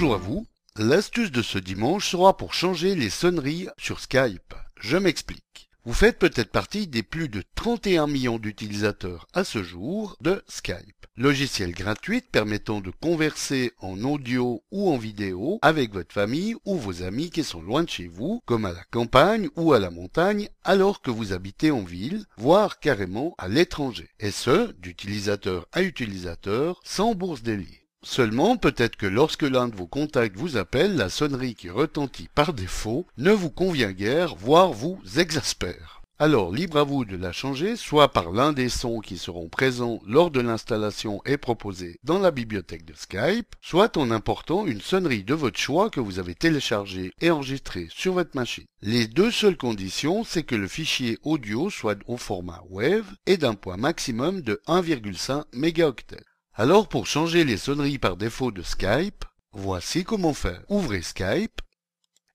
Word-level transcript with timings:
Bonjour 0.00 0.14
à 0.14 0.18
vous. 0.18 0.46
L'astuce 0.78 1.30
de 1.30 1.42
ce 1.42 1.58
dimanche 1.58 2.08
sera 2.08 2.34
pour 2.34 2.54
changer 2.54 2.94
les 2.94 3.10
sonneries 3.10 3.68
sur 3.76 4.00
Skype. 4.00 4.54
Je 4.80 4.96
m'explique. 4.96 5.68
Vous 5.84 5.92
faites 5.92 6.18
peut-être 6.18 6.50
partie 6.50 6.86
des 6.86 7.02
plus 7.02 7.28
de 7.28 7.42
31 7.54 8.06
millions 8.06 8.38
d'utilisateurs 8.38 9.26
à 9.34 9.44
ce 9.44 9.62
jour 9.62 10.16
de 10.22 10.42
Skype. 10.48 11.06
Logiciel 11.18 11.72
gratuit 11.72 12.22
permettant 12.22 12.80
de 12.80 12.90
converser 12.90 13.72
en 13.78 14.02
audio 14.02 14.62
ou 14.70 14.90
en 14.90 14.96
vidéo 14.96 15.58
avec 15.60 15.92
votre 15.92 16.14
famille 16.14 16.56
ou 16.64 16.76
vos 16.76 17.02
amis 17.02 17.28
qui 17.28 17.44
sont 17.44 17.60
loin 17.60 17.82
de 17.82 17.90
chez 17.90 18.08
vous, 18.08 18.40
comme 18.46 18.64
à 18.64 18.72
la 18.72 18.84
campagne 18.84 19.50
ou 19.54 19.74
à 19.74 19.78
la 19.78 19.90
montagne, 19.90 20.48
alors 20.64 21.02
que 21.02 21.10
vous 21.10 21.34
habitez 21.34 21.70
en 21.70 21.82
ville, 21.82 22.24
voire 22.38 22.80
carrément 22.80 23.34
à 23.36 23.48
l'étranger. 23.48 24.08
Et 24.18 24.30
ce, 24.30 24.72
d'utilisateur 24.78 25.68
à 25.72 25.82
utilisateur, 25.82 26.80
sans 26.84 27.14
bourse 27.14 27.42
déliée. 27.42 27.79
Seulement, 28.02 28.56
peut-être 28.56 28.96
que 28.96 29.06
lorsque 29.06 29.42
l'un 29.42 29.68
de 29.68 29.76
vos 29.76 29.86
contacts 29.86 30.36
vous 30.36 30.56
appelle, 30.56 30.96
la 30.96 31.10
sonnerie 31.10 31.54
qui 31.54 31.68
retentit 31.68 32.28
par 32.34 32.54
défaut 32.54 33.06
ne 33.18 33.30
vous 33.30 33.50
convient 33.50 33.92
guère, 33.92 34.36
voire 34.36 34.72
vous 34.72 34.98
exaspère. 35.16 36.00
Alors, 36.22 36.52
libre 36.52 36.76
à 36.76 36.84
vous 36.84 37.06
de 37.06 37.16
la 37.16 37.32
changer, 37.32 37.76
soit 37.76 38.12
par 38.12 38.30
l'un 38.30 38.52
des 38.52 38.68
sons 38.68 39.00
qui 39.00 39.16
seront 39.16 39.48
présents 39.48 40.00
lors 40.06 40.30
de 40.30 40.40
l'installation 40.40 41.22
et 41.24 41.38
proposés 41.38 41.98
dans 42.02 42.18
la 42.18 42.30
bibliothèque 42.30 42.84
de 42.84 42.92
Skype, 42.94 43.54
soit 43.62 43.96
en 43.96 44.10
important 44.10 44.66
une 44.66 44.82
sonnerie 44.82 45.24
de 45.24 45.32
votre 45.32 45.58
choix 45.58 45.88
que 45.88 45.98
vous 46.00 46.18
avez 46.18 46.34
téléchargée 46.34 47.12
et 47.22 47.30
enregistrée 47.30 47.88
sur 47.90 48.12
votre 48.12 48.36
machine. 48.36 48.66
Les 48.82 49.06
deux 49.06 49.30
seules 49.30 49.56
conditions, 49.56 50.22
c'est 50.22 50.42
que 50.42 50.54
le 50.54 50.68
fichier 50.68 51.18
audio 51.22 51.70
soit 51.70 51.98
au 52.06 52.18
format 52.18 52.62
WAV 52.68 53.04
et 53.24 53.38
d'un 53.38 53.54
poids 53.54 53.78
maximum 53.78 54.42
de 54.42 54.60
1,5 54.66 55.44
mégaoctets. 55.54 56.24
Alors 56.60 56.90
pour 56.90 57.06
changer 57.06 57.44
les 57.44 57.56
sonneries 57.56 57.98
par 57.98 58.18
défaut 58.18 58.50
de 58.50 58.60
Skype, 58.60 59.24
voici 59.52 60.04
comment 60.04 60.34
faire. 60.34 60.62
Ouvrez 60.68 61.00
Skype 61.00 61.62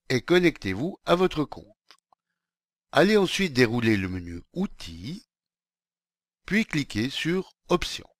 et 0.08 0.20
connectez-vous 0.20 0.98
à 1.06 1.14
votre 1.14 1.44
compte. 1.44 1.64
Allez 2.90 3.16
ensuite 3.16 3.52
dérouler 3.52 3.96
le 3.96 4.08
menu 4.08 4.42
Outils, 4.52 5.28
puis 6.44 6.64
cliquez 6.64 7.08
sur 7.08 7.52
Options. 7.68 8.10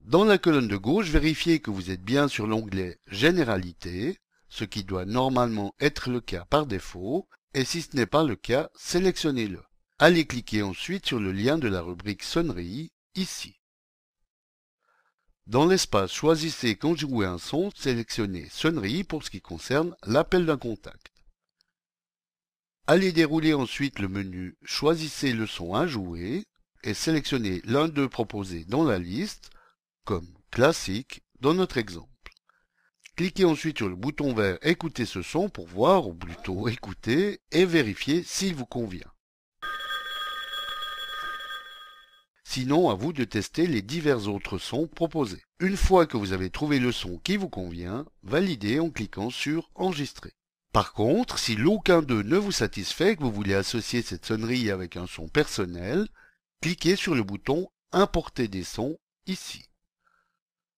Dans 0.00 0.26
la 0.26 0.36
colonne 0.36 0.68
de 0.68 0.76
gauche, 0.76 1.08
vérifiez 1.08 1.60
que 1.60 1.70
vous 1.70 1.90
êtes 1.90 2.02
bien 2.02 2.28
sur 2.28 2.46
l'onglet 2.46 2.98
Généralité, 3.06 4.18
ce 4.50 4.64
qui 4.64 4.84
doit 4.84 5.06
normalement 5.06 5.74
être 5.80 6.10
le 6.10 6.20
cas 6.20 6.44
par 6.44 6.66
défaut, 6.66 7.26
et 7.54 7.64
si 7.64 7.80
ce 7.80 7.96
n'est 7.96 8.04
pas 8.04 8.22
le 8.22 8.36
cas, 8.36 8.68
sélectionnez-le. 8.74 9.62
Allez 9.98 10.26
cliquer 10.26 10.62
ensuite 10.62 11.06
sur 11.06 11.20
le 11.20 11.32
lien 11.32 11.56
de 11.56 11.68
la 11.68 11.80
rubrique 11.80 12.22
Sonnerie, 12.22 12.92
ici. 13.14 13.56
Dans 15.46 15.64
l'espace 15.64 16.12
Choisissez 16.12 16.74
quand 16.74 16.96
jouer 16.96 17.24
un 17.24 17.38
son, 17.38 17.70
sélectionnez 17.76 18.48
Sonnerie 18.50 19.04
pour 19.04 19.22
ce 19.22 19.30
qui 19.30 19.40
concerne 19.40 19.94
l'appel 20.04 20.44
d'un 20.44 20.56
contact. 20.56 21.12
Allez 22.88 23.12
dérouler 23.12 23.54
ensuite 23.54 24.00
le 24.00 24.08
menu 24.08 24.56
Choisissez 24.64 25.32
le 25.32 25.46
son 25.46 25.74
à 25.74 25.86
jouer 25.86 26.46
et 26.82 26.94
sélectionnez 26.94 27.62
l'un 27.64 27.86
d'eux 27.86 28.08
proposés 28.08 28.64
dans 28.64 28.82
la 28.82 28.98
liste, 28.98 29.50
comme 30.04 30.26
classique 30.50 31.22
dans 31.38 31.54
notre 31.54 31.78
exemple. 31.78 32.10
Cliquez 33.14 33.44
ensuite 33.44 33.78
sur 33.78 33.88
le 33.88 33.94
bouton 33.94 34.34
vert 34.34 34.58
Écoutez 34.62 35.06
ce 35.06 35.22
son 35.22 35.48
pour 35.48 35.68
voir, 35.68 36.08
ou 36.08 36.14
plutôt 36.14 36.66
écouter, 36.68 37.40
et 37.52 37.64
vérifier 37.64 38.24
s'il 38.24 38.54
vous 38.56 38.66
convient. 38.66 39.12
Sinon, 42.58 42.88
à 42.88 42.94
vous 42.94 43.12
de 43.12 43.24
tester 43.24 43.66
les 43.66 43.82
divers 43.82 44.28
autres 44.28 44.56
sons 44.56 44.86
proposés. 44.86 45.42
Une 45.60 45.76
fois 45.76 46.06
que 46.06 46.16
vous 46.16 46.32
avez 46.32 46.48
trouvé 46.48 46.78
le 46.78 46.90
son 46.90 47.18
qui 47.18 47.36
vous 47.36 47.50
convient, 47.50 48.06
validez 48.22 48.80
en 48.80 48.88
cliquant 48.88 49.28
sur 49.28 49.70
Enregistrer. 49.74 50.32
Par 50.72 50.94
contre, 50.94 51.38
si 51.38 51.54
l'aucun 51.54 52.00
d'eux 52.00 52.22
ne 52.22 52.38
vous 52.38 52.52
satisfait 52.52 53.12
et 53.12 53.16
que 53.16 53.22
vous 53.22 53.30
voulez 53.30 53.52
associer 53.52 54.00
cette 54.00 54.24
sonnerie 54.24 54.70
avec 54.70 54.96
un 54.96 55.06
son 55.06 55.28
personnel, 55.28 56.08
cliquez 56.62 56.96
sur 56.96 57.14
le 57.14 57.22
bouton 57.22 57.68
Importer 57.92 58.48
des 58.48 58.64
sons 58.64 58.96
ici. 59.26 59.66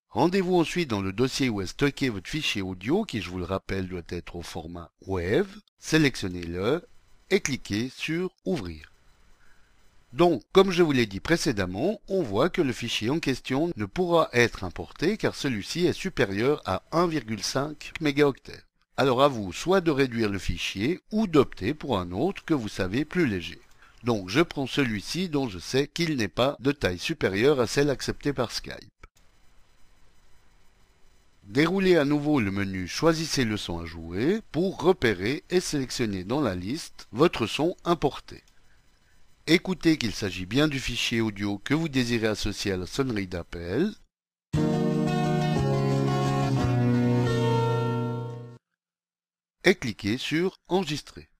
Rendez-vous 0.08 0.56
ensuite 0.56 0.90
dans 0.90 1.00
le 1.00 1.12
dossier 1.12 1.48
où 1.48 1.60
est 1.60 1.68
stocké 1.68 2.08
votre 2.08 2.28
fichier 2.28 2.60
audio 2.60 3.04
qui, 3.04 3.22
je 3.22 3.30
vous 3.30 3.38
le 3.38 3.44
rappelle, 3.44 3.86
doit 3.86 4.02
être 4.08 4.34
au 4.34 4.42
format 4.42 4.90
WAV, 5.06 5.46
sélectionnez-le 5.78 6.84
et 7.30 7.38
cliquez 7.38 7.88
sur 7.94 8.34
Ouvrir. 8.44 8.97
Donc, 10.12 10.42
comme 10.52 10.70
je 10.70 10.82
vous 10.82 10.92
l'ai 10.92 11.06
dit 11.06 11.20
précédemment, 11.20 12.00
on 12.08 12.22
voit 12.22 12.48
que 12.48 12.62
le 12.62 12.72
fichier 12.72 13.10
en 13.10 13.18
question 13.18 13.70
ne 13.76 13.84
pourra 13.84 14.30
être 14.32 14.64
importé 14.64 15.18
car 15.18 15.34
celui-ci 15.34 15.84
est 15.86 15.92
supérieur 15.92 16.62
à 16.64 16.82
1,5 16.92 17.92
mégaoctets. 18.00 18.62
Alors 18.96 19.22
à 19.22 19.28
vous 19.28 19.52
soit 19.52 19.80
de 19.82 19.90
réduire 19.90 20.30
le 20.30 20.38
fichier 20.38 21.00
ou 21.12 21.26
d'opter 21.26 21.74
pour 21.74 21.98
un 21.98 22.10
autre 22.10 22.44
que 22.44 22.54
vous 22.54 22.68
savez 22.68 23.04
plus 23.04 23.26
léger. 23.26 23.60
Donc 24.02 24.28
je 24.28 24.40
prends 24.40 24.66
celui-ci 24.66 25.28
dont 25.28 25.48
je 25.48 25.58
sais 25.58 25.86
qu'il 25.86 26.16
n'est 26.16 26.26
pas 26.26 26.56
de 26.60 26.72
taille 26.72 26.98
supérieure 26.98 27.60
à 27.60 27.66
celle 27.66 27.90
acceptée 27.90 28.32
par 28.32 28.50
Skype. 28.50 28.74
Déroulez 31.44 31.96
à 31.96 32.04
nouveau 32.04 32.40
le 32.40 32.50
menu 32.50 32.88
Choisissez 32.88 33.44
le 33.44 33.56
son 33.56 33.78
à 33.78 33.84
jouer 33.84 34.40
pour 34.52 34.82
repérer 34.82 35.44
et 35.50 35.60
sélectionner 35.60 36.24
dans 36.24 36.40
la 36.40 36.54
liste 36.54 37.08
votre 37.12 37.46
son 37.46 37.76
importé. 37.84 38.42
Écoutez 39.50 39.96
qu'il 39.96 40.12
s'agit 40.12 40.44
bien 40.44 40.68
du 40.68 40.78
fichier 40.78 41.22
audio 41.22 41.58
que 41.60 41.72
vous 41.72 41.88
désirez 41.88 42.26
associer 42.26 42.72
à 42.72 42.76
la 42.76 42.84
sonnerie 42.84 43.28
d'appel. 43.28 43.94
Et 49.64 49.74
cliquez 49.74 50.18
sur 50.18 50.58
Enregistrer. 50.68 51.30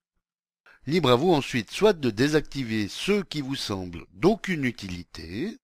Libre 0.87 1.11
à 1.11 1.17
vous 1.17 1.35
ensuite 1.35 1.71
soit 1.71 1.93
de 1.93 2.09
désactiver 2.09 2.89
ceux 2.89 3.23
qui 3.25 3.43
vous 3.43 3.57
semblent 3.57 4.07
d'aucune 4.15 4.65
utilité 4.65 5.59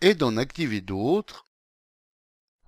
et 0.00 0.14
d'en 0.14 0.36
activer 0.36 0.80
d'autres 0.80 1.48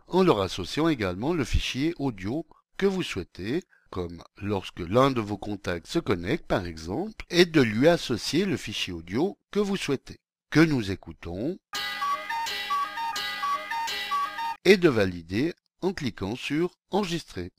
en 0.08 0.24
leur 0.24 0.40
associant 0.40 0.88
également 0.88 1.32
le 1.32 1.44
fichier 1.44 1.94
audio 2.00 2.44
que 2.76 2.86
vous 2.86 3.04
souhaitez 3.04 3.62
comme 3.90 4.22
lorsque 4.36 4.80
l'un 4.80 5.10
de 5.10 5.20
vos 5.20 5.36
contacts 5.36 5.86
se 5.86 5.98
connecte 5.98 6.46
par 6.46 6.66
exemple, 6.66 7.24
et 7.30 7.46
de 7.46 7.60
lui 7.60 7.88
associer 7.88 8.44
le 8.44 8.56
fichier 8.56 8.92
audio 8.92 9.38
que 9.50 9.60
vous 9.60 9.76
souhaitez, 9.76 10.20
que 10.50 10.60
nous 10.60 10.90
écoutons, 10.90 11.58
et 14.64 14.76
de 14.76 14.88
valider 14.88 15.54
en 15.80 15.92
cliquant 15.92 16.36
sur 16.36 16.78
Enregistrer. 16.90 17.52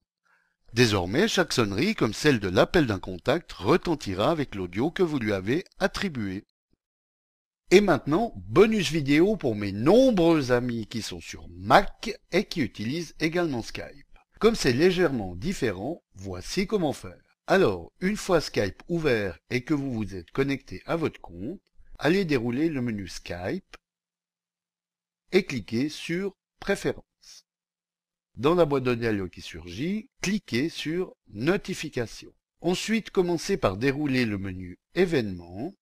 Désormais, 0.73 1.27
chaque 1.27 1.53
sonnerie, 1.53 1.95
comme 1.95 2.13
celle 2.13 2.39
de 2.39 2.47
l'appel 2.47 2.85
d'un 2.85 2.99
contact, 2.99 3.51
retentira 3.53 4.29
avec 4.29 4.53
l'audio 4.53 4.91
que 4.91 5.03
vous 5.03 5.17
lui 5.17 5.33
avez 5.33 5.63
attribué. 5.79 6.45
Et 7.71 7.81
maintenant, 7.81 8.33
bonus 8.35 8.91
vidéo 8.91 9.35
pour 9.35 9.55
mes 9.55 9.71
nombreux 9.71 10.51
amis 10.51 10.87
qui 10.87 11.01
sont 11.01 11.21
sur 11.21 11.47
Mac 11.49 12.11
et 12.31 12.45
qui 12.45 12.61
utilisent 12.61 13.15
également 13.19 13.61
Skype. 13.61 14.08
Comme 14.39 14.55
c'est 14.55 14.71
légèrement 14.71 15.35
différent, 15.35 16.01
voici 16.13 16.65
comment 16.65 16.93
faire. 16.93 17.21
Alors, 17.45 17.91
une 17.99 18.15
fois 18.15 18.39
Skype 18.39 18.81
ouvert 18.87 19.37
et 19.49 19.65
que 19.65 19.73
vous 19.73 19.91
vous 19.91 20.15
êtes 20.15 20.31
connecté 20.31 20.81
à 20.85 20.95
votre 20.95 21.19
compte, 21.19 21.59
allez 21.97 22.23
dérouler 22.23 22.69
le 22.69 22.81
menu 22.81 23.09
Skype 23.09 23.75
et 25.33 25.43
cliquez 25.43 25.89
sur 25.89 26.37
Préférences. 26.61 27.03
Dans 28.37 28.55
la 28.55 28.63
boîte 28.63 28.83
de 28.83 28.95
dialogue 28.95 29.29
qui 29.29 29.41
surgit, 29.41 30.09
cliquez 30.21 30.69
sur 30.69 31.17
Notifications. 31.27 32.33
Ensuite, 32.61 33.09
commencez 33.09 33.57
par 33.57 33.75
dérouler 33.75 34.25
le 34.25 34.37
menu 34.37 34.79
Événements 34.95 35.75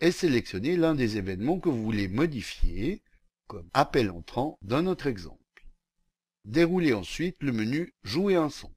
et 0.00 0.12
sélectionnez 0.12 0.76
l'un 0.76 0.94
des 0.94 1.16
événements 1.16 1.60
que 1.60 1.70
vous 1.70 1.82
voulez 1.82 2.08
modifier, 2.08 3.02
comme 3.46 3.70
appel 3.72 4.10
entrant 4.10 4.58
dans 4.60 4.82
notre 4.82 5.06
exemple. 5.06 5.42
Déroulez 6.48 6.94
ensuite 6.94 7.36
le 7.42 7.52
menu 7.52 7.92
Jouer 8.04 8.36
un 8.36 8.48
son. 8.48 8.70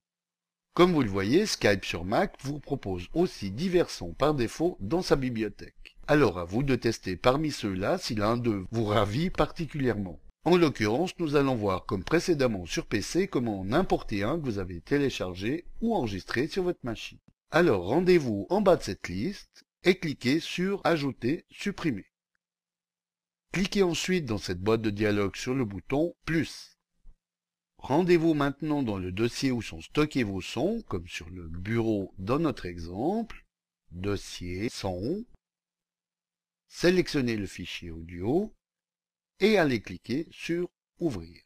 Comme 0.74 0.92
vous 0.92 1.04
le 1.04 1.10
voyez, 1.10 1.46
Skype 1.46 1.86
sur 1.86 2.04
Mac 2.04 2.36
vous 2.42 2.60
propose 2.60 3.08
aussi 3.14 3.50
divers 3.50 3.90
sons 3.90 4.14
par 4.14 4.34
défaut 4.34 4.76
dans 4.82 5.02
sa 5.02 5.16
bibliothèque. 5.16 5.96
Alors 6.06 6.38
à 6.38 6.44
vous 6.44 6.64
de 6.64 6.76
tester 6.76 7.16
parmi 7.16 7.50
ceux-là 7.50 7.98
si 7.98 8.14
l'un 8.14 8.36
d'eux 8.36 8.66
vous 8.72 8.84
ravit 8.84 9.30
particulièrement. 9.30 10.20
En 10.44 10.58
l'occurrence, 10.58 11.18
nous 11.18 11.38
allons 11.38 11.56
voir 11.56 11.86
comme 11.86 12.04
précédemment 12.04 12.66
sur 12.66 12.86
PC 12.88 13.30
comment 13.30 13.62
en 13.62 13.72
importer 13.72 14.24
un 14.24 14.38
que 14.38 14.44
vous 14.44 14.60
avez 14.60 14.82
téléchargé 14.82 15.64
ou 15.80 15.96
enregistré 15.96 16.50
sur 16.50 16.64
votre 16.64 16.84
machine. 16.84 17.20
Alors 17.52 17.86
rendez-vous 17.86 18.48
en 18.50 18.60
bas 18.60 18.76
de 18.76 18.84
cette 18.84 19.08
liste 19.08 19.64
et 19.86 19.98
cliquez 19.98 20.42
sur 20.42 20.82
Ajouter, 20.84 21.46
supprimer. 21.50 22.08
Cliquez 23.54 23.84
ensuite 23.84 24.26
dans 24.26 24.40
cette 24.40 24.60
boîte 24.60 24.82
de 24.82 24.90
dialogue 24.90 25.38
sur 25.38 25.54
le 25.54 25.64
bouton 25.64 26.14
Plus. 26.26 26.71
Rendez-vous 27.82 28.36
maintenant 28.36 28.84
dans 28.84 29.00
le 29.00 29.12
dossier 29.12 29.52
où 29.52 29.64
sont 29.64 29.82
stockés 29.82 30.24
vos 30.24 30.40
sons, 30.40 30.84
comme 30.88 31.08
sur 31.08 31.28
le 31.32 31.48
bureau 31.48 32.14
dans 32.20 32.38
notre 32.38 32.68
exemple, 32.68 33.44
dossier 33.90 34.70
son, 34.70 35.26
sélectionnez 36.68 37.36
le 37.38 37.48
fichier 37.48 37.90
audio 37.90 38.54
et 39.40 39.58
allez 39.58 39.82
cliquer 39.82 40.28
sur 40.30 40.70
Ouvrir. 41.00 41.42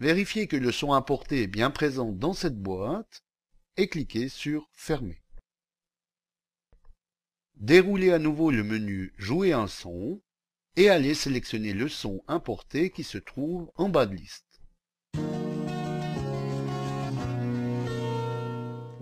Vérifiez 0.00 0.48
que 0.48 0.56
le 0.56 0.72
son 0.72 0.92
importé 0.92 1.42
est 1.42 1.46
bien 1.46 1.70
présent 1.70 2.10
dans 2.10 2.34
cette 2.34 2.60
boîte 2.60 3.22
et 3.76 3.86
cliquez 3.86 4.28
sur 4.28 4.68
Fermer. 4.72 5.22
Déroulez 7.54 8.10
à 8.10 8.18
nouveau 8.18 8.50
le 8.50 8.64
menu 8.64 9.14
Jouer 9.16 9.52
un 9.52 9.68
son 9.68 10.20
et 10.74 10.88
allez 10.88 11.14
sélectionner 11.14 11.72
le 11.72 11.88
son 11.88 12.24
importé 12.26 12.90
qui 12.90 13.04
se 13.04 13.18
trouve 13.18 13.70
en 13.76 13.88
bas 13.88 14.06
de 14.06 14.16
liste. 14.16 14.51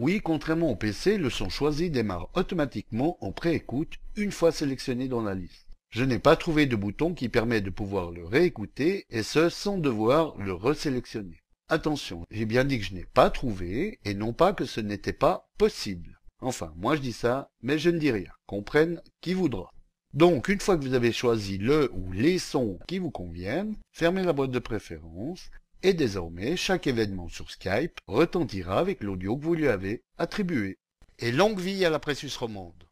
Oui, 0.02 0.22
contrairement 0.22 0.70
au 0.70 0.76
PC, 0.76 1.18
le 1.18 1.28
son 1.28 1.50
choisi 1.50 1.90
démarre 1.90 2.30
automatiquement 2.32 3.18
en 3.22 3.32
préécoute 3.32 3.98
une 4.16 4.32
fois 4.32 4.50
sélectionné 4.50 5.08
dans 5.08 5.20
la 5.20 5.34
liste. 5.34 5.66
Je 5.90 6.04
n'ai 6.04 6.18
pas 6.18 6.36
trouvé 6.36 6.64
de 6.64 6.74
bouton 6.74 7.12
qui 7.12 7.28
permet 7.28 7.60
de 7.60 7.68
pouvoir 7.68 8.10
le 8.10 8.24
réécouter 8.24 9.04
et 9.10 9.22
ce 9.22 9.50
sans 9.50 9.76
devoir 9.76 10.38
le 10.38 10.54
resélectionner. 10.54 11.36
Attention, 11.68 12.24
j'ai 12.30 12.46
bien 12.46 12.64
dit 12.64 12.78
que 12.78 12.86
je 12.86 12.94
n'ai 12.94 13.04
pas 13.04 13.28
trouvé 13.28 13.98
et 14.06 14.14
non 14.14 14.32
pas 14.32 14.54
que 14.54 14.64
ce 14.64 14.80
n'était 14.80 15.12
pas 15.12 15.50
possible. 15.58 16.18
Enfin, 16.40 16.72
moi 16.76 16.96
je 16.96 17.02
dis 17.02 17.12
ça, 17.12 17.50
mais 17.60 17.78
je 17.78 17.90
ne 17.90 17.98
dis 17.98 18.10
rien. 18.10 18.32
Comprenne 18.46 19.02
qui 19.20 19.34
voudra. 19.34 19.70
Donc, 20.14 20.48
une 20.48 20.60
fois 20.60 20.78
que 20.78 20.82
vous 20.82 20.94
avez 20.94 21.12
choisi 21.12 21.58
le 21.58 21.90
ou 21.92 22.10
les 22.10 22.38
sons 22.38 22.78
qui 22.88 22.98
vous 22.98 23.10
conviennent, 23.10 23.76
fermez 23.92 24.22
la 24.22 24.32
boîte 24.32 24.50
de 24.50 24.58
préférence 24.60 25.50
et 25.82 25.94
désormais, 25.94 26.56
chaque 26.56 26.86
événement 26.86 27.28
sur 27.28 27.50
Skype 27.50 27.98
retentira 28.06 28.78
avec 28.78 29.02
l'audio 29.02 29.36
que 29.36 29.44
vous 29.44 29.54
lui 29.54 29.68
avez 29.68 30.02
attribué. 30.18 30.78
Et 31.18 31.32
longue 31.32 31.60
vie 31.60 31.84
à 31.84 31.90
la 31.90 31.98
Pressus 31.98 32.36
Romande. 32.36 32.84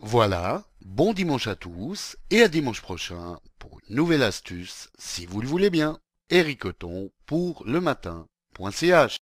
Voilà, 0.00 0.64
bon 0.84 1.12
dimanche 1.12 1.48
à 1.48 1.56
tous 1.56 2.16
et 2.30 2.42
à 2.42 2.48
dimanche 2.48 2.80
prochain 2.80 3.38
pour 3.58 3.80
une 3.88 3.96
nouvelle 3.96 4.22
astuce, 4.22 4.90
si 4.98 5.26
vous 5.26 5.40
le 5.40 5.48
voulez 5.48 5.70
bien. 5.70 5.98
Eric 6.30 6.64
pour 7.26 7.64
le 7.66 7.80
matin.ch 7.80 9.16